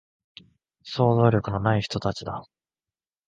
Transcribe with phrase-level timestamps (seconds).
[0.81, 2.47] 想像力のない人たちだ